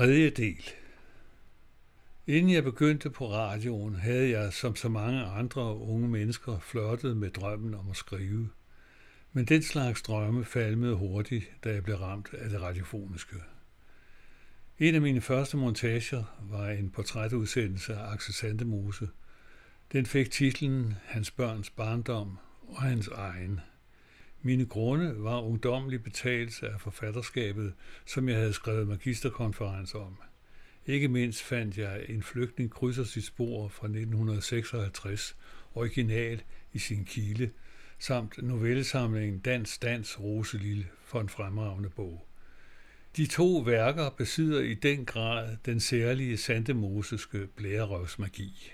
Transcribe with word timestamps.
Tredje 0.00 0.30
del. 0.30 0.70
Inden 2.26 2.52
jeg 2.52 2.64
begyndte 2.64 3.10
på 3.10 3.32
radioen, 3.32 3.94
havde 3.94 4.30
jeg 4.30 4.52
som 4.52 4.76
så 4.76 4.88
mange 4.88 5.22
andre 5.22 5.76
unge 5.76 6.08
mennesker 6.08 6.58
flørtet 6.58 7.16
med 7.16 7.30
drømmen 7.30 7.74
om 7.74 7.90
at 7.90 7.96
skrive. 7.96 8.48
Men 9.32 9.44
den 9.44 9.62
slags 9.62 10.02
drømme 10.02 10.44
falmede 10.44 10.94
hurtigt, 10.94 11.50
da 11.64 11.72
jeg 11.72 11.84
blev 11.84 11.96
ramt 11.96 12.28
af 12.32 12.50
det 12.50 12.62
radiofoniske. 12.62 13.36
En 14.78 14.94
af 14.94 15.00
mine 15.00 15.20
første 15.20 15.56
montager 15.56 16.24
var 16.50 16.68
en 16.68 16.90
portrætudsendelse 16.90 17.94
af 17.94 18.12
Axel 18.12 18.34
Sandemose. 18.34 19.08
Den 19.92 20.06
fik 20.06 20.30
titlen 20.30 20.94
Hans 21.04 21.30
børns 21.30 21.70
barndom 21.70 22.38
og 22.68 22.82
hans 22.82 23.08
egen– 23.08 23.60
mine 24.42 24.66
grunde 24.66 25.14
var 25.18 25.40
ungdommelig 25.40 26.02
betalelse 26.02 26.68
af 26.68 26.80
forfatterskabet, 26.80 27.72
som 28.06 28.28
jeg 28.28 28.36
havde 28.36 28.52
skrevet 28.52 28.88
magisterkonference 28.88 29.98
om. 29.98 30.16
Ikke 30.86 31.08
mindst 31.08 31.42
fandt 31.42 31.78
jeg 31.78 32.04
en 32.08 32.22
flygtning 32.22 32.70
krydser 32.70 33.04
sit 33.04 33.24
spor 33.24 33.68
fra 33.68 33.86
1956, 33.86 35.36
original 35.74 36.42
i 36.72 36.78
sin 36.78 37.04
kile, 37.04 37.50
samt 37.98 38.42
novellesamlingen 38.42 39.38
Dans, 39.38 39.78
Dans, 39.78 40.20
Roselille 40.20 40.86
for 41.04 41.20
en 41.20 41.28
fremragende 41.28 41.90
bog. 41.90 42.26
De 43.16 43.26
to 43.26 43.56
værker 43.56 44.10
besidder 44.10 44.60
i 44.60 44.74
den 44.74 45.04
grad 45.04 45.56
den 45.66 45.80
særlige 45.80 46.36
sandemosiske 46.36 47.46
blærerøvsmagi. 47.56 48.72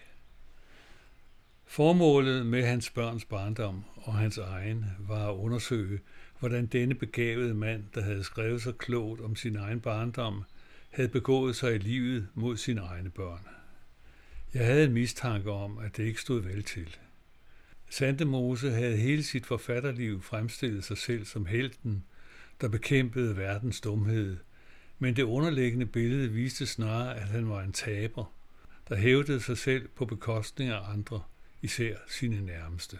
Formålet 1.69 2.47
med 2.47 2.65
hans 2.65 2.91
børns 2.91 3.25
barndom 3.25 3.85
og 3.97 4.15
hans 4.15 4.39
egen 4.39 4.85
var 4.99 5.29
at 5.29 5.35
undersøge, 5.35 6.01
hvordan 6.39 6.67
denne 6.67 6.95
begavede 6.95 7.55
mand, 7.55 7.85
der 7.95 8.03
havde 8.03 8.25
skrevet 8.25 8.63
så 8.63 8.73
klogt 8.73 9.21
om 9.21 9.37
sin 9.37 9.57
egen 9.57 9.81
barndom, 9.81 10.45
havde 10.91 11.09
begået 11.09 11.57
sig 11.57 11.75
i 11.75 11.79
livet 11.79 12.29
mod 12.35 12.57
sine 12.57 12.81
egne 12.81 13.11
børn. 13.11 13.47
Jeg 14.55 14.67
havde 14.67 14.85
en 14.85 14.93
mistanke 14.93 15.51
om, 15.51 15.79
at 15.79 15.97
det 15.97 16.03
ikke 16.03 16.21
stod 16.21 16.41
vel 16.41 16.65
til. 16.65 16.97
Sandemose 17.91 18.71
havde 18.71 18.97
hele 18.97 19.23
sit 19.23 19.47
forfatterliv 19.47 20.23
fremstillet 20.23 20.85
sig 20.85 20.99
selv 20.99 21.25
som 21.25 21.47
helten, 21.47 22.05
der 22.61 22.69
bekæmpede 22.69 23.37
verdens 23.37 23.81
dumhed, 23.81 24.37
men 24.99 25.17
det 25.17 25.23
underliggende 25.23 25.87
billede 25.87 26.33
viste 26.33 26.67
snarere, 26.67 27.17
at 27.17 27.29
han 27.29 27.49
var 27.49 27.63
en 27.63 27.73
taber, 27.73 28.33
der 28.89 28.97
hævdede 28.97 29.41
sig 29.41 29.59
selv 29.59 29.89
på 29.89 30.05
bekostning 30.05 30.71
af 30.71 30.93
andre– 30.93 31.23
især 31.63 31.97
sine 32.09 32.41
nærmeste. 32.41 32.99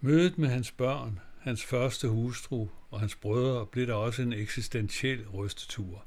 Mødet 0.00 0.38
med 0.38 0.48
hans 0.48 0.72
børn, 0.72 1.20
hans 1.40 1.64
første 1.64 2.08
hustru 2.08 2.68
og 2.90 3.00
hans 3.00 3.14
brødre 3.14 3.66
blev 3.66 3.86
der 3.86 3.94
også 3.94 4.22
en 4.22 4.32
eksistentiel 4.32 5.28
rystetur. 5.28 6.04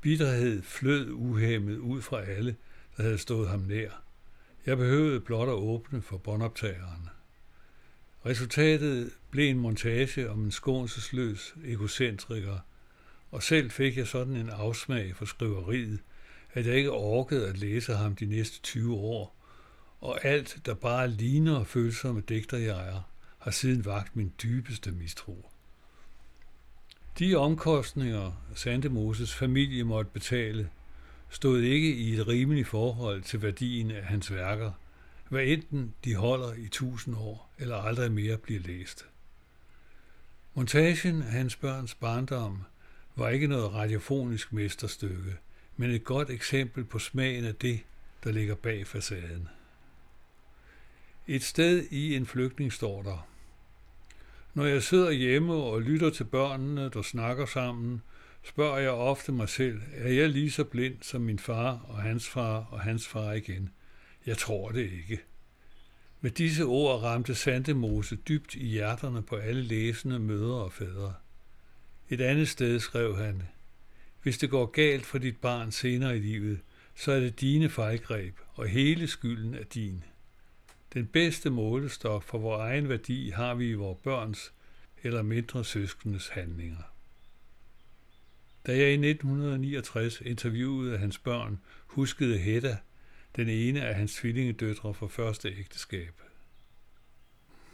Bitterhed 0.00 0.62
flød 0.62 1.10
uhæmmet 1.10 1.78
ud 1.78 2.02
fra 2.02 2.20
alle, 2.20 2.56
der 2.96 3.02
havde 3.02 3.18
stået 3.18 3.48
ham 3.48 3.60
nær. 3.60 3.90
Jeg 4.66 4.76
behøvede 4.76 5.20
blot 5.20 5.48
at 5.48 5.54
åbne 5.54 6.02
for 6.02 6.16
båndoptageren. 6.16 7.08
Resultatet 8.26 9.10
blev 9.30 9.50
en 9.50 9.58
montage 9.58 10.30
om 10.30 10.44
en 10.44 10.50
skånselsløs 10.50 11.54
egocentriker, 11.64 12.58
og 13.30 13.42
selv 13.42 13.70
fik 13.70 13.96
jeg 13.96 14.06
sådan 14.06 14.36
en 14.36 14.50
afsmag 14.50 15.16
for 15.16 15.24
skriveriet, 15.24 16.00
at 16.52 16.66
jeg 16.66 16.76
ikke 16.76 16.90
orkede 16.90 17.48
at 17.48 17.58
læse 17.58 17.94
ham 17.94 18.16
de 18.16 18.26
næste 18.26 18.60
20 18.60 18.94
år, 18.94 19.41
og 20.02 20.24
alt, 20.24 20.58
der 20.66 20.74
bare 20.74 21.08
ligner 21.08 21.64
følsomme 21.64 22.20
digterjeger, 22.20 23.00
har 23.38 23.50
siden 23.50 23.84
vagt 23.84 24.16
min 24.16 24.32
dybeste 24.42 24.90
mistro. 24.90 25.50
De 27.18 27.34
omkostninger, 27.34 28.32
Sande 28.54 28.88
Moses 28.88 29.34
familie 29.34 29.84
måtte 29.84 30.10
betale, 30.10 30.70
stod 31.30 31.60
ikke 31.60 31.94
i 31.94 32.14
et 32.14 32.28
rimeligt 32.28 32.68
forhold 32.68 33.22
til 33.22 33.42
værdien 33.42 33.90
af 33.90 34.04
hans 34.04 34.32
værker, 34.32 34.72
hvad 35.28 35.44
enten 35.44 35.94
de 36.04 36.14
holder 36.14 36.54
i 36.54 36.68
tusind 36.68 37.16
år 37.16 37.52
eller 37.58 37.76
aldrig 37.76 38.12
mere 38.12 38.36
bliver 38.36 38.60
læst. 38.60 39.06
Montagen 40.54 41.22
af 41.22 41.30
hans 41.30 41.56
børns 41.56 41.94
barndom 41.94 42.62
var 43.16 43.28
ikke 43.28 43.46
noget 43.46 43.72
radiofonisk 43.72 44.52
mesterstykke, 44.52 45.36
men 45.76 45.90
et 45.90 46.04
godt 46.04 46.30
eksempel 46.30 46.84
på 46.84 46.98
smagen 46.98 47.44
af 47.44 47.54
det, 47.54 47.80
der 48.24 48.32
ligger 48.32 48.54
bag 48.54 48.86
facaden. 48.86 49.48
Et 51.26 51.42
sted 51.42 51.86
i 51.90 52.16
en 52.16 52.26
flygtning 52.26 52.72
står 52.72 53.02
der. 53.02 53.26
Når 54.54 54.66
jeg 54.66 54.82
sidder 54.82 55.10
hjemme 55.10 55.54
og 55.54 55.82
lytter 55.82 56.10
til 56.10 56.24
børnene, 56.24 56.90
der 56.90 57.02
snakker 57.02 57.46
sammen, 57.46 58.02
spørger 58.42 58.78
jeg 58.78 58.90
ofte 58.90 59.32
mig 59.32 59.48
selv, 59.48 59.80
er 59.94 60.12
jeg 60.12 60.28
lige 60.28 60.50
så 60.50 60.64
blind 60.64 60.96
som 61.00 61.20
min 61.20 61.38
far 61.38 61.86
og 61.88 62.02
hans 62.02 62.28
far 62.28 62.68
og 62.70 62.80
hans 62.80 63.08
far 63.08 63.32
igen? 63.32 63.70
Jeg 64.26 64.38
tror 64.38 64.70
det 64.70 64.82
ikke. 64.82 65.20
Med 66.20 66.30
disse 66.30 66.64
ord 66.64 67.02
ramte 67.02 67.34
Sandemose 67.34 68.16
dybt 68.16 68.54
i 68.54 68.66
hjerterne 68.66 69.22
på 69.22 69.36
alle 69.36 69.62
læsende 69.62 70.18
mødre 70.18 70.64
og 70.64 70.72
fædre. 70.72 71.14
Et 72.10 72.20
andet 72.20 72.48
sted 72.48 72.80
skrev 72.80 73.16
han, 73.16 73.42
hvis 74.22 74.38
det 74.38 74.50
går 74.50 74.66
galt 74.66 75.06
for 75.06 75.18
dit 75.18 75.36
barn 75.36 75.72
senere 75.72 76.16
i 76.16 76.20
livet, 76.20 76.60
så 76.94 77.12
er 77.12 77.20
det 77.20 77.40
dine 77.40 77.68
fejlgreb, 77.68 78.34
og 78.54 78.68
hele 78.68 79.06
skylden 79.06 79.54
er 79.54 79.64
din. 79.64 80.04
Den 80.94 81.06
bedste 81.06 81.50
målestok 81.50 82.22
for 82.22 82.38
vores 82.38 82.60
egen 82.60 82.88
værdi 82.88 83.30
har 83.30 83.54
vi 83.54 83.70
i 83.70 83.74
vores 83.74 83.98
børns 83.98 84.54
eller 85.02 85.22
mindre 85.22 85.64
søskendes 85.64 86.28
handlinger. 86.28 86.82
Da 88.66 88.72
jeg 88.72 88.90
i 88.90 89.10
1969 89.10 90.20
interviewede 90.20 90.98
hans 90.98 91.18
børn, 91.18 91.60
huskede 91.86 92.38
Hedda, 92.38 92.76
den 93.36 93.48
ene 93.48 93.80
af 93.80 93.94
hans 93.94 94.14
tvillingedøtre 94.14 94.94
fra 94.94 95.06
første 95.06 95.48
ægteskab. 95.48 96.20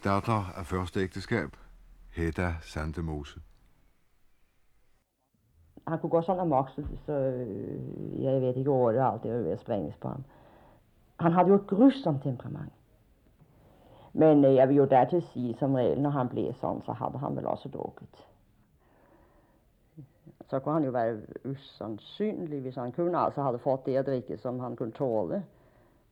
Datter 0.04 0.52
af 0.58 0.66
første 0.66 1.00
ægteskab, 1.00 1.48
Hedda 2.10 2.54
Sandemose. 2.62 3.40
Han 5.88 5.98
kunne 5.98 6.10
gå 6.10 6.22
sådan 6.22 6.40
amok, 6.40 6.70
så 7.06 7.12
øh, 7.12 8.22
jeg 8.22 8.42
ved 8.42 8.56
ikke 8.56 8.70
hvor 8.70 8.92
det 8.92 9.00
alltid 9.12 9.30
var 9.30 9.38
ved 9.38 9.52
at 9.52 9.60
sprænges 9.60 9.96
på 9.96 10.08
ham. 10.08 10.24
Han 11.20 11.32
havde 11.32 11.48
jo 11.48 11.54
et 11.54 11.66
grusomt 11.66 12.22
temperament. 12.22 12.72
Men 14.18 14.44
øh, 14.44 14.54
jeg 14.54 14.68
vil 14.68 14.76
jo 14.76 14.84
dertil 14.84 15.22
sige, 15.22 15.54
som 15.54 15.74
regel, 15.74 16.00
når 16.00 16.10
han 16.10 16.28
blev 16.28 16.54
sådan, 16.54 16.82
så 16.82 16.92
havde 16.92 17.18
han 17.18 17.36
vel 17.36 17.46
også 17.46 17.68
drukket. 17.68 18.26
Så 20.48 20.58
kunne 20.58 20.74
han 20.74 20.84
jo 20.84 20.90
være 20.90 21.20
usandsynlig, 21.44 22.60
hvis 22.60 22.74
han 22.74 22.92
kunne 22.92 23.18
altså 23.18 23.42
havde 23.42 23.58
fået 23.58 23.86
det 23.86 23.96
at 23.96 24.06
drikke, 24.06 24.38
som 24.38 24.60
han 24.60 24.76
kunne 24.76 24.92
tåle. 24.92 25.44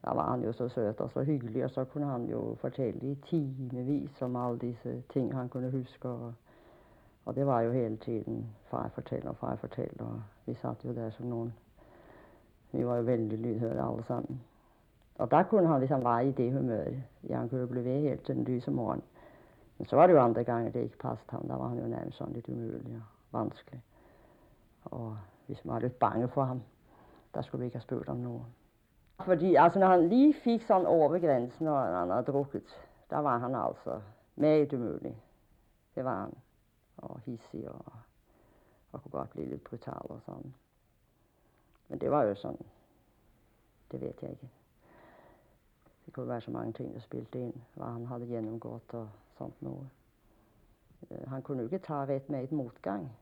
Der 0.04 0.14
var 0.14 0.30
han 0.30 0.42
jo 0.42 0.52
så 0.52 0.68
sød 0.68 1.00
og 1.00 1.10
så 1.10 1.22
hyggelig, 1.22 1.64
og 1.64 1.70
så 1.70 1.84
kunne 1.84 2.06
han 2.06 2.24
jo 2.24 2.56
fortælle 2.60 3.10
i 3.10 3.14
timevis 3.14 4.22
om 4.22 4.36
alle 4.36 4.58
disse 4.58 5.02
ting, 5.12 5.34
han 5.34 5.48
kunne 5.48 5.70
huske. 5.70 6.08
Og, 6.08 6.34
og 7.24 7.34
det 7.34 7.46
var 7.46 7.60
jo 7.60 7.72
hele 7.72 7.96
tiden 7.96 8.46
far 8.64 8.88
fortæller, 8.94 9.32
far 9.32 9.56
fortæller, 9.56 10.04
og 10.04 10.22
vi 10.46 10.54
satt 10.54 10.84
jo 10.84 10.94
der 10.94 11.10
som 11.10 11.26
nogen. 11.26 11.54
Vi 12.72 12.86
var 12.86 12.96
jo 12.96 13.02
vældig 13.02 13.38
lydhøre 13.38 13.92
alle 13.92 14.04
sammen. 14.04 14.40
Og 15.18 15.30
der 15.30 15.42
kunne 15.42 15.68
han, 15.68 15.78
hvis 15.78 15.90
han 15.90 16.04
var 16.04 16.20
i 16.20 16.32
det 16.32 16.52
humør, 16.52 16.84
ja, 17.28 17.36
han 17.36 17.48
kunne 17.48 17.66
blive 17.66 17.84
ved 17.84 18.00
helt 18.00 18.24
til 18.24 18.34
den 18.34 18.44
lyse 18.44 18.70
morgen. 18.70 19.02
Men 19.78 19.86
så 19.86 19.96
var 19.96 20.06
det 20.06 20.14
jo 20.14 20.20
andre 20.20 20.44
gange, 20.44 20.72
det 20.72 20.80
ikke 20.80 20.98
passede 20.98 21.30
ham. 21.30 21.48
Der 21.48 21.56
var 21.56 21.68
han 21.68 21.78
jo 21.78 21.86
nærmest 21.86 22.18
sådan 22.18 22.34
lidt 22.34 22.48
umulig 22.48 23.02
og 23.32 23.38
vanskelig. 23.38 23.82
Og 24.84 25.18
hvis 25.46 25.64
man 25.64 25.74
var 25.74 25.80
lidt 25.80 25.98
bange 25.98 26.28
for 26.28 26.44
ham, 26.44 26.62
der 27.34 27.42
skulle 27.42 27.60
vi 27.60 27.64
ikke 27.64 27.76
have 27.76 27.82
spurgt 27.82 28.08
om 28.08 28.16
noget. 28.16 28.44
Fordi 29.20 29.54
altså, 29.54 29.78
når 29.78 29.86
han 29.86 30.08
lige 30.08 30.34
fik 30.34 30.62
sådan 30.62 30.86
over 30.86 31.18
grænsen, 31.18 31.66
og 31.66 31.82
han 31.82 32.10
havde 32.10 32.24
drukket, 32.24 32.86
der 33.10 33.18
var 33.18 33.38
han 33.38 33.54
altså 33.54 34.00
meget 34.36 34.72
umulig. 34.72 35.22
Det 35.94 36.04
var 36.04 36.20
han. 36.20 36.34
Og 36.96 37.20
hissig 37.20 37.70
og, 37.70 37.92
og 38.92 39.02
kunne 39.02 39.10
godt 39.10 39.30
blive 39.30 39.48
lidt 39.48 39.64
brutal 39.64 39.94
og 40.10 40.20
sådan. 40.26 40.54
Men 41.88 42.00
det 42.00 42.10
var 42.10 42.22
jo 42.22 42.34
sådan. 42.34 42.66
Det 43.90 44.00
ved 44.00 44.12
jeg 44.22 44.30
ikke. 44.30 44.50
Det 46.06 46.14
kunne 46.14 46.28
være 46.28 46.40
så 46.40 46.50
mange 46.50 46.72
ting, 46.72 46.94
der 46.94 47.00
spilte 47.00 47.40
ind, 47.40 47.54
hvad 47.74 47.86
han 47.86 48.06
havde 48.06 48.26
gennemgået 48.26 48.82
og 48.88 49.08
sånt 49.38 49.62
noget. 49.62 49.88
Eh, 51.10 51.28
han 51.30 51.42
kunne 51.42 51.58
jo 51.58 51.64
ikke 51.64 51.78
tage 51.78 52.08
ved 52.08 52.20
med 52.28 52.44
et 52.44 52.52
modgang. 52.52 53.12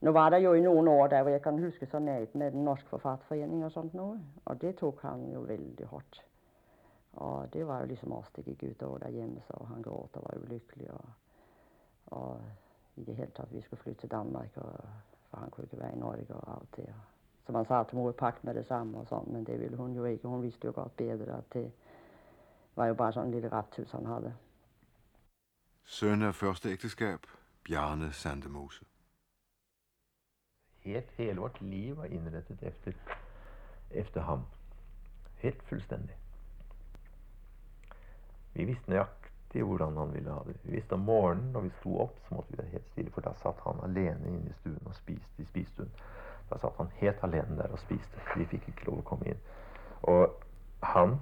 Nu 0.00 0.12
var 0.12 0.30
der 0.30 0.36
jo 0.36 0.52
i 0.52 0.60
nogle 0.60 0.90
år 0.90 1.06
der, 1.06 1.22
hvor 1.22 1.30
jeg 1.30 1.42
kan 1.42 1.64
huske 1.64 1.86
så 1.86 1.98
nært 1.98 2.34
med 2.34 2.50
den 2.50 2.64
norske 2.64 2.88
forfatterforening 2.88 3.64
og 3.64 3.72
sådan 3.72 3.90
noget. 3.94 4.20
Og 4.44 4.60
det 4.60 4.76
tog 4.76 4.98
han 5.02 5.32
jo 5.32 5.40
vældig 5.40 5.86
hårdt. 5.86 6.26
Og 7.12 7.52
det 7.52 7.66
var 7.66 7.80
jo 7.80 7.86
ligesom 7.86 8.12
os, 8.12 8.30
det 8.36 8.44
gik 8.44 8.62
ud 8.62 8.82
over 8.82 8.98
derhjemme, 8.98 9.40
så 9.40 9.64
han 9.64 9.82
gråt 9.82 10.10
og 10.12 10.22
var 10.22 10.40
ulykkelig. 10.42 10.90
Og, 10.90 11.04
og 12.06 12.40
i 12.96 13.04
det 13.04 13.16
hele 13.16 13.30
taget, 13.30 13.54
vi 13.54 13.60
skulle 13.60 13.80
flytte 13.80 14.00
til 14.00 14.10
Danmark, 14.10 14.50
og, 14.56 14.72
for 15.30 15.36
han 15.36 15.50
kunne 15.50 15.64
ikke 15.64 15.78
være 15.78 15.92
i 15.92 15.98
Norge 15.98 16.34
og 16.34 16.60
alt 16.60 16.76
det. 16.76 16.94
Så 17.48 17.52
man 17.52 17.64
sa 17.64 17.84
til 17.84 17.96
mor 17.96 18.12
pakt 18.12 18.44
med 18.44 18.54
det 18.54 18.66
samme 18.66 18.98
og 18.98 19.06
sådan, 19.06 19.32
men 19.32 19.46
det 19.46 19.60
ville 19.60 19.76
hun 19.76 19.92
jo 19.92 20.04
ikke. 20.04 20.28
Hun 20.28 20.42
vidste 20.42 20.66
jo 20.66 20.72
godt 20.74 20.96
bedre, 20.96 21.38
at 21.38 21.52
det 21.52 21.72
var 22.76 22.86
jo 22.86 22.94
bare 22.94 23.12
sådan 23.12 23.28
en 23.28 23.34
lille 23.34 23.52
raptus, 23.52 23.90
han 23.90 24.06
havde. 24.06 24.34
Søn 25.84 26.22
af 26.22 26.34
første 26.34 26.68
ægteskab, 26.68 27.26
Bjarne 27.64 28.12
Sandemose. 28.12 28.84
helt, 30.78 31.10
hele 31.10 31.40
vårt 31.40 31.60
liv 31.60 31.96
var 31.96 32.04
innrettet 32.04 32.62
efter, 32.62 32.92
efter 33.90 34.20
ham. 34.20 34.42
Helt 35.36 35.62
fullstendig. 35.62 36.16
Vi 38.54 38.64
visste 38.64 38.90
nøyaktig 38.90 39.62
hvordan 39.62 39.96
han 39.96 40.14
ville 40.14 40.30
ha 40.30 40.40
det. 40.46 40.56
Vi 40.62 40.70
visste 40.70 40.92
om 40.92 41.00
morgenen 41.00 41.52
når 41.52 41.60
vi 41.60 41.70
sto 41.80 42.00
opp, 42.00 42.18
så 42.28 42.34
måtte 42.34 42.50
vi 42.50 42.58
være 42.58 42.68
helt 42.68 42.88
stille, 42.88 43.10
for 43.10 43.20
da 43.20 43.32
satt 43.42 43.60
han 43.64 43.80
alene 43.82 44.28
inne 44.28 44.50
i 44.50 44.52
stuen 44.60 44.86
og 44.86 44.94
spiste 44.94 45.42
i 45.42 45.44
spisestuen. 45.44 45.92
Da 46.50 46.58
satt 46.58 46.76
han 46.76 46.86
helt 47.00 47.22
alene 47.22 47.56
der 47.56 47.72
og 47.72 47.78
spiste. 47.78 48.20
Vi 48.36 48.46
fikk 48.50 48.68
ikke 48.68 48.88
lov 48.90 49.02
å 49.02 49.06
komme 49.10 49.32
inn. 49.32 49.42
Og 50.10 50.34
han 50.82 51.18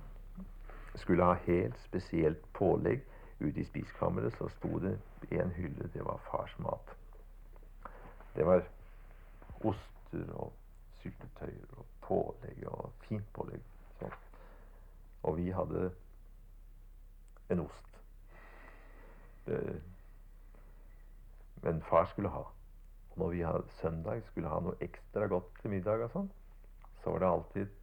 skulle 0.97 1.25
ha 1.25 1.37
helt 1.47 1.79
spesielt 1.85 2.53
pålegg. 2.53 3.05
Ute 3.41 3.61
i 3.61 3.65
spisekammeret 3.69 4.33
så 4.39 4.49
sto 4.49 4.79
det 4.81 4.95
i 5.29 5.37
en 5.37 5.51
hylle 5.53 5.91
Det 5.93 6.05
var 6.05 6.21
fars 6.31 6.55
mat. 6.59 6.95
Det 8.37 8.47
var 8.47 8.65
oster 9.61 10.33
og 10.33 10.53
syltetøyer 11.03 11.77
og 11.77 11.85
pålegg 12.01 12.65
og 12.67 12.93
fint 13.09 13.33
pålegg. 13.35 13.61
Så. 13.99 14.09
Og 15.23 15.37
vi 15.37 15.51
hadde 15.51 15.91
en 17.51 17.61
ost. 17.61 18.01
Det, 19.47 19.83
men 21.63 21.83
far 21.83 22.05
skulle 22.05 22.29
ha. 22.29 22.56
Når 23.17 23.33
vi 23.33 23.43
har 23.43 23.65
søndag 23.81 24.23
skulle 24.29 24.53
ha 24.53 24.61
noe 24.61 24.77
ekstra 24.85 25.27
godt 25.33 25.53
til 25.63 25.73
middag 25.73 26.05
og 26.05 26.13
sånn, 26.13 26.31
så 27.03 27.15
var 27.15 27.23
det 27.23 27.29
alltid 27.33 27.75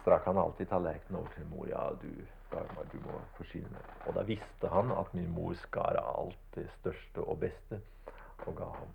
strakk 0.00 0.28
han 0.30 0.38
alltid 0.40 0.70
tallerkenen 0.70 1.20
over 1.20 1.34
til 1.34 1.48
mor. 1.50 1.66
Ja, 1.68 1.82
du, 2.00 2.08
Dagmar, 2.50 2.86
du 2.92 2.98
må 3.04 3.18
forsyne 3.36 3.68
meg. 3.70 3.90
Og 4.08 4.16
da 4.16 4.24
visste 4.26 4.70
han 4.72 4.92
at 4.96 5.12
min 5.14 5.28
mor 5.34 5.52
skar 5.66 5.98
alt 6.00 6.40
det 6.56 6.66
største 6.80 7.22
og 7.22 7.38
beste 7.44 7.80
og 8.46 8.56
ga 8.56 8.70
ham. 8.78 8.94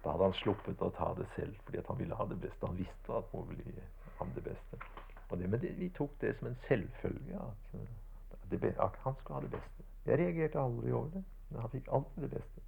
Da 0.00 0.14
hadde 0.14 0.30
han 0.30 0.38
sluppet 0.40 0.82
å 0.82 0.88
ta 0.96 1.10
det 1.18 1.28
selv, 1.36 1.58
fordi 1.66 1.82
han 1.86 2.00
ville 2.00 2.16
ha 2.16 2.26
det 2.30 2.40
beste. 2.40 2.66
Han 2.66 2.80
visste 2.80 3.18
at 3.18 3.34
mor 3.34 3.44
ville 3.50 3.66
gi 3.68 3.84
ham 4.18 4.32
det 4.34 4.46
beste. 4.48 4.80
Og 5.28 5.38
det, 5.38 5.50
men 5.50 5.60
det, 5.62 5.74
vi 5.78 5.90
tok 5.94 6.16
det 6.20 6.32
som 6.38 6.48
en 6.48 6.58
selvfølge. 6.66 7.44
At, 7.44 7.76
det, 8.50 8.74
at 8.80 8.96
han 9.04 9.20
skulle 9.20 9.36
ha 9.36 9.44
det 9.44 9.52
beste. 9.52 9.86
Jeg 10.08 10.18
reagerte 10.18 10.58
aldri 10.58 10.92
over 10.96 11.12
det, 11.14 11.22
men 11.50 11.60
han 11.60 11.72
fikk 11.76 11.92
alltid 11.92 12.26
det 12.26 12.32
beste. 12.38 12.64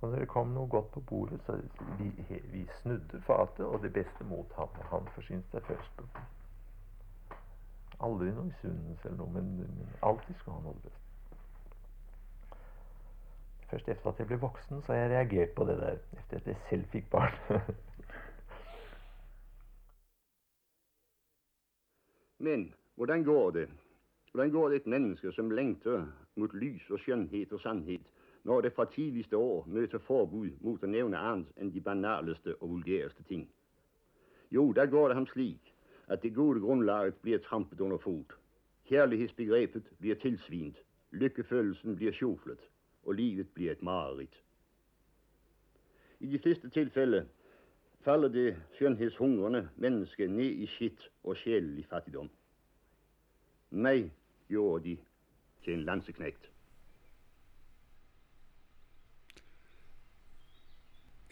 Så 0.00 0.06
når 0.06 0.18
det 0.18 0.28
kom 0.28 0.52
noe 0.54 0.68
godt 0.70 0.90
på 0.94 1.00
bordet, 1.00 1.40
så 1.46 1.56
vi, 1.98 2.12
vi 2.52 2.66
snudde 2.82 3.20
fatet, 3.26 3.66
og 3.66 3.82
det 3.82 3.92
beste 3.92 4.24
mot 4.24 4.52
ham. 4.54 4.68
Og 4.78 4.84
han 4.92 5.08
forsynte 5.14 5.50
seg 5.50 5.62
først. 5.66 6.02
Aldri 8.06 8.30
noe 8.30 8.46
misunnelse 8.46 9.08
eller 9.08 9.18
noe, 9.18 9.32
men, 9.34 9.56
men 9.58 9.96
alltid 10.06 10.34
skulle 10.38 10.56
han 10.60 10.68
ha 10.70 10.74
det 10.76 10.82
beste. 10.86 11.08
Først 13.70 13.88
etter 13.88 14.10
at 14.10 14.20
jeg 14.22 14.26
ble 14.30 14.38
voksen, 14.40 14.82
så 14.82 14.92
har 14.92 15.00
jeg 15.00 15.10
reagert 15.10 15.50
på 15.56 15.66
det 15.68 15.76
der. 15.80 15.98
Etter 16.20 16.36
at 16.38 16.46
jeg 16.46 16.56
selv 16.68 16.84
fikk 16.94 17.10
barn. 17.10 17.34
men 22.46 22.70
hvordan 22.94 23.24
går 23.24 23.50
det? 23.58 23.66
Hvordan 24.32 24.50
går 24.54 24.68
det 24.68 24.76
et 24.76 24.86
menneske 24.86 25.32
som 25.32 25.50
lengter 25.50 26.06
mot 26.36 26.54
lys 26.54 26.90
og 26.90 27.02
skjønnhet 27.02 27.52
og 27.52 27.60
sannhet, 27.60 28.06
når 28.48 28.60
det 28.60 28.72
fra 28.72 28.84
tidligste 28.84 29.36
år 29.36 29.64
møter 29.66 29.98
forbud 29.98 30.50
mod 30.60 30.78
at 30.82 30.88
nævne 30.88 31.18
andet 31.18 31.46
end 31.56 31.72
de 31.72 31.80
banaleste 31.80 32.56
og 32.56 32.70
vulgæreste 32.70 33.22
ting. 33.22 33.50
Jo, 34.50 34.72
der 34.72 34.86
går 34.86 35.08
det 35.08 35.16
ham 35.16 35.26
slik 35.26 35.74
at 36.08 36.22
det 36.22 36.34
gode 36.34 36.60
grundlaget 36.60 37.14
blir 37.14 37.38
trampet 37.38 37.80
under 37.80 37.98
fot. 37.98 38.32
Kærlighedsbegrebet 38.88 39.82
blir 40.00 40.14
tilsvint, 40.14 40.76
lykkefølelsen 41.10 41.96
blir 41.96 42.12
sjoflet, 42.12 42.60
og 43.04 43.14
livet 43.14 43.48
blir 43.54 43.70
et 43.70 43.82
mareridt. 43.82 44.42
I 46.20 46.26
de 46.26 46.38
fleste 46.38 46.70
tilfælde 46.70 47.28
faller 48.00 48.28
det 48.28 48.56
skønhedshungrende 48.74 49.68
menneske 49.76 50.26
ned 50.26 50.50
i 50.50 50.66
skitt 50.66 51.10
og 51.24 51.36
i 51.46 51.86
fattigdom. 51.90 52.30
Mig 53.70 54.12
gjorde 54.48 54.84
de 54.84 54.98
til 55.64 55.72
en 55.72 55.84
landseknekt. 55.84 56.50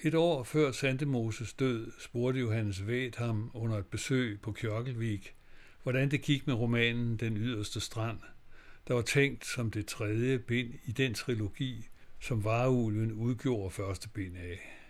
Et 0.06 0.14
år 0.14 0.42
før 0.42 0.72
Santemoses 0.72 1.52
død 1.52 1.92
spurgte 1.98 2.40
Johannes 2.40 2.86
Væt 2.86 3.16
ham 3.16 3.50
under 3.54 3.78
et 3.78 3.86
besøg 3.86 4.40
på 4.40 4.52
Kjørkelvik, 4.52 5.34
hvordan 5.82 6.10
det 6.10 6.22
gik 6.22 6.46
med 6.46 6.54
romanen 6.54 7.16
Den 7.16 7.36
yderste 7.36 7.80
strand, 7.80 8.18
der 8.88 8.94
var 8.94 9.02
tænkt 9.02 9.46
som 9.46 9.70
det 9.70 9.86
tredje 9.86 10.38
bind 10.38 10.74
i 10.84 10.92
den 10.92 11.14
trilogi, 11.14 11.88
som 12.20 12.44
Vareulven 12.44 13.12
udgjorde 13.12 13.70
første 13.70 14.08
bind 14.08 14.36
af. 14.36 14.82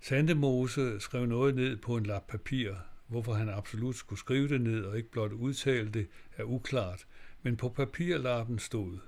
Santemose 0.00 1.00
skrev 1.00 1.26
noget 1.26 1.54
ned 1.54 1.76
på 1.76 1.96
en 1.96 2.06
lap 2.06 2.26
papir, 2.28 2.74
hvorfor 3.08 3.32
han 3.32 3.48
absolut 3.48 3.96
skulle 3.96 4.18
skrive 4.18 4.48
det 4.48 4.60
ned 4.60 4.84
og 4.84 4.96
ikke 4.96 5.10
blot 5.10 5.32
udtale 5.32 5.90
det, 5.90 6.06
er 6.36 6.44
uklart, 6.44 7.06
men 7.42 7.56
på 7.56 7.68
papirlappen 7.68 8.58
stod. 8.58 8.98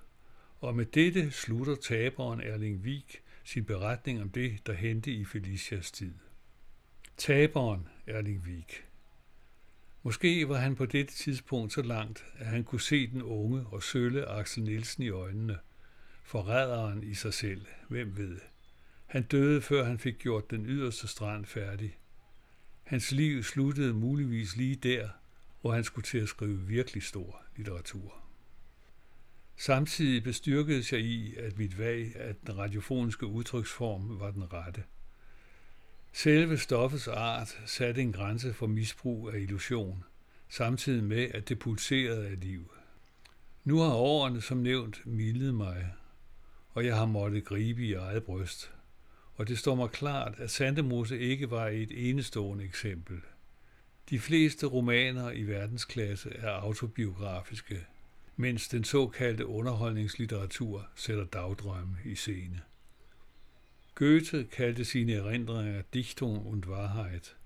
Og 0.60 0.76
med 0.76 0.84
dette 0.84 1.30
slutter 1.30 1.74
taberen 1.74 2.40
Erling 2.40 2.84
Vik 2.84 3.23
sin 3.44 3.64
beretning 3.64 4.22
om 4.22 4.30
det, 4.30 4.66
der 4.66 4.72
hente 4.72 5.10
i 5.10 5.24
Felicias 5.24 5.90
tid. 5.90 6.14
Taberen 7.16 7.88
Erling 8.06 8.46
Vik. 8.46 8.84
Måske 10.02 10.48
var 10.48 10.56
han 10.56 10.76
på 10.76 10.86
dette 10.86 11.14
tidspunkt 11.14 11.72
så 11.72 11.82
langt, 11.82 12.24
at 12.38 12.46
han 12.46 12.64
kunne 12.64 12.80
se 12.80 13.06
den 13.06 13.22
unge 13.22 13.66
og 13.66 13.82
sølle 13.82 14.26
Axel 14.26 14.62
Nielsen 14.62 15.02
i 15.02 15.08
øjnene. 15.08 15.58
Forræderen 16.22 17.02
i 17.02 17.14
sig 17.14 17.34
selv, 17.34 17.66
hvem 17.88 18.16
ved. 18.16 18.40
Han 19.06 19.22
døde, 19.22 19.60
før 19.62 19.84
han 19.84 19.98
fik 19.98 20.18
gjort 20.18 20.50
den 20.50 20.66
yderste 20.66 21.08
strand 21.08 21.44
færdig. 21.44 21.98
Hans 22.82 23.12
liv 23.12 23.42
sluttede 23.42 23.94
muligvis 23.94 24.56
lige 24.56 24.76
der, 24.76 25.08
hvor 25.60 25.72
han 25.72 25.84
skulle 25.84 26.04
til 26.04 26.18
at 26.18 26.28
skrive 26.28 26.66
virkelig 26.66 27.02
stor 27.02 27.42
litteratur. 27.56 28.23
Samtidig 29.56 30.22
bestyrkedes 30.22 30.92
jeg 30.92 31.00
i, 31.00 31.34
at 31.36 31.58
mit 31.58 31.78
valg 31.78 32.16
af 32.16 32.34
den 32.46 32.58
radiofoniske 32.58 33.26
udtryksform 33.26 34.20
var 34.20 34.30
den 34.30 34.52
rette. 34.52 34.82
Selve 36.12 36.58
stoffets 36.58 37.08
art 37.08 37.58
satte 37.66 38.00
en 38.00 38.12
grænse 38.12 38.54
for 38.54 38.66
misbrug 38.66 39.30
af 39.34 39.38
illusion, 39.38 40.04
samtidig 40.48 41.04
med, 41.04 41.30
at 41.34 41.48
det 41.48 41.58
pulserede 41.58 42.28
af 42.28 42.40
liv. 42.40 42.72
Nu 43.64 43.78
har 43.78 43.94
årene 43.94 44.40
som 44.40 44.58
nævnt 44.58 45.06
mildet 45.06 45.54
mig, 45.54 45.94
og 46.70 46.86
jeg 46.86 46.96
har 46.96 47.06
måttet 47.06 47.44
gribe 47.44 47.82
i 47.82 47.94
eget 47.94 48.24
bryst. 48.24 48.72
Og 49.34 49.48
det 49.48 49.58
står 49.58 49.74
mig 49.74 49.90
klart, 49.90 50.34
at 50.38 50.50
Sandemose 50.50 51.18
ikke 51.18 51.50
var 51.50 51.68
et 51.68 52.08
enestående 52.10 52.64
eksempel. 52.64 53.20
De 54.10 54.18
fleste 54.18 54.66
romaner 54.66 55.30
i 55.30 55.42
verdensklasse 55.42 56.30
er 56.30 56.50
autobiografiske– 56.50 57.86
mens 58.36 58.68
den 58.68 58.84
såkaldte 58.84 59.46
underholdningslitteratur 59.46 60.88
sætter 60.94 61.24
dagdrømme 61.24 61.96
i 62.04 62.14
scene. 62.14 62.60
Goethe 63.94 64.44
kaldte 64.44 64.84
sine 64.84 65.12
erindringer 65.12 65.82
Dichtung 65.82 66.46
und 66.46 66.66
Wahrheit. 66.66 67.36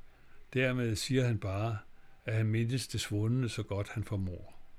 Dermed 0.55 0.97
siger 0.97 1.27
han 1.27 1.39
bare, 1.39 1.79
at 2.25 2.35
han 2.35 2.47
mindes 2.47 2.89
det 2.89 3.01
svundne 3.01 3.49
så 3.49 3.63
godt 3.63 3.89
han 3.89 4.05
formår. 4.05 4.71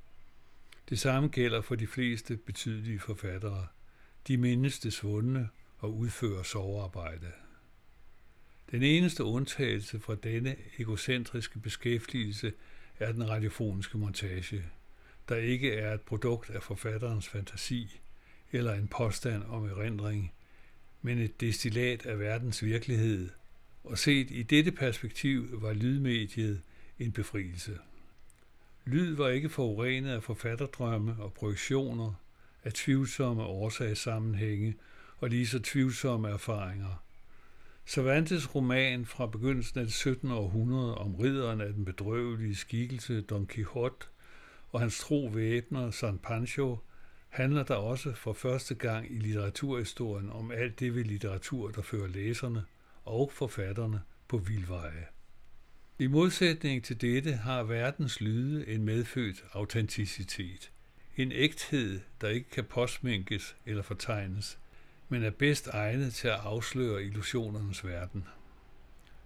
Det 0.89 0.99
samme 0.99 1.29
gælder 1.29 1.61
for 1.61 1.75
de 1.75 1.87
fleste 1.87 2.37
betydelige 2.37 2.99
forfattere. 2.99 3.67
De 4.27 4.37
mindes 4.37 4.79
det 4.79 4.93
svundne 4.93 5.49
og 5.77 5.97
udfører 5.97 6.43
sovearbejde. 6.43 7.31
Den 8.71 8.83
eneste 8.83 9.23
undtagelse 9.23 9.99
fra 9.99 10.15
denne 10.15 10.55
egocentriske 10.77 11.59
beskæftigelse 11.59 12.53
er 12.99 13.11
den 13.11 13.29
radiofoniske 13.29 13.97
montage– 13.97 14.63
der 15.29 15.35
ikke 15.35 15.73
er 15.73 15.93
et 15.93 16.01
produkt 16.01 16.49
af 16.49 16.63
forfatterens 16.63 17.29
fantasi 17.29 17.99
eller 18.51 18.73
en 18.73 18.87
påstand 18.87 19.43
om 19.43 19.65
erindring, 19.65 20.33
men 21.01 21.19
et 21.19 21.41
destillat 21.41 22.05
af 22.05 22.19
verdens 22.19 22.63
virkelighed, 22.63 23.29
og 23.83 23.97
set 23.97 24.31
i 24.31 24.43
dette 24.43 24.71
perspektiv 24.71 25.61
var 25.61 25.73
lydmediet 25.73 26.61
en 26.99 27.11
befrielse. 27.11 27.77
Lyd 28.85 29.15
var 29.15 29.29
ikke 29.29 29.49
forurenet 29.49 30.11
af 30.11 30.23
forfatterdrømme 30.23 31.15
og 31.19 31.33
projektioner, 31.33 32.13
af 32.63 32.73
tvivlsomme 32.73 33.43
årsagssammenhænge 33.43 34.75
og 35.17 35.29
lige 35.29 35.47
så 35.47 35.59
tvivlsomme 35.59 36.29
erfaringer. 36.29 37.03
Cervantes 37.85 38.55
roman 38.55 39.05
fra 39.05 39.25
begyndelsen 39.25 39.79
af 39.79 39.85
det 39.85 39.93
17. 39.93 40.31
århundrede 40.31 40.95
om 40.95 41.15
ridderen 41.15 41.61
af 41.61 41.73
den 41.73 41.85
bedrøvelige 41.85 42.55
skikkelse 42.55 43.21
Don 43.21 43.47
Quixote 43.47 44.07
og 44.71 44.79
hans 44.79 44.99
tro 44.99 45.25
væbner 45.33 45.91
San 45.91 46.17
Pancho 46.17 46.77
handler 47.29 47.63
der 47.63 47.75
også 47.75 48.13
for 48.13 48.33
første 48.33 48.75
gang 48.75 49.15
i 49.15 49.19
litteraturhistorien 49.19 50.29
om 50.29 50.51
alt 50.51 50.79
det 50.79 50.95
ved 50.95 51.03
litteratur, 51.03 51.71
der 51.71 51.81
fører 51.81 52.07
læserne 52.07 52.63
og 53.05 53.31
forfatterne 53.33 54.01
på 54.27 54.37
vildveje. 54.37 55.05
I 55.99 56.07
modsætning 56.07 56.83
til 56.83 57.01
dette 57.01 57.33
har 57.33 57.63
verdens 57.63 58.21
lyde 58.21 58.67
en 58.67 58.83
medfødt 58.83 59.43
autenticitet. 59.53 60.71
En 61.17 61.31
ægthed, 61.31 61.99
der 62.21 62.27
ikke 62.27 62.49
kan 62.49 62.65
påsminkes 62.65 63.55
eller 63.65 63.83
fortegnes. 63.83 64.59
men 65.11 65.23
er 65.23 65.29
bedst 65.29 65.67
egnet 65.67 66.13
til 66.13 66.27
at 66.27 66.39
afsløre 66.39 67.03
illusionernes 67.03 67.85
verden. 67.85 68.27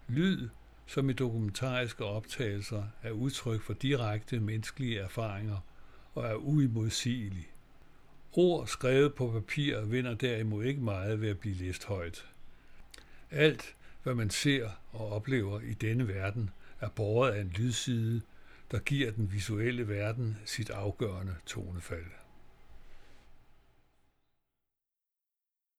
Lyd, 0.07 0.49
som 0.85 1.09
i 1.09 1.13
dokumentariske 1.13 2.05
optagelser, 2.05 2.83
er 3.03 3.11
udtryk 3.11 3.61
for 3.61 3.73
direkte 3.73 4.39
menneskelige 4.39 4.99
erfaringer 4.99 5.57
og 6.13 6.25
er 6.25 6.35
uimodsigelig. 6.35 7.47
Ord 8.33 8.67
skrevet 8.67 9.13
på 9.13 9.31
papir 9.31 9.81
vinder 9.81 10.13
derimod 10.13 10.63
ikke 10.65 10.81
meget 10.81 11.21
ved 11.21 11.29
at 11.29 11.39
blive 11.39 11.55
læst 11.55 11.85
højt. 11.85 12.25
Alt, 13.31 13.75
hvad 14.03 14.15
man 14.15 14.29
ser 14.29 14.69
og 14.91 15.11
oplever 15.11 15.59
i 15.59 15.73
denne 15.73 16.07
verden, 16.07 16.49
er 16.79 16.89
båret 16.89 17.31
af 17.31 17.41
en 17.41 17.53
lydside, 17.55 18.21
der 18.71 18.79
giver 18.79 19.11
den 19.11 19.31
visuelle 19.31 19.87
verden 19.87 20.37
sit 20.45 20.69
afgørende 20.69 21.35
tonefald. 21.45 22.05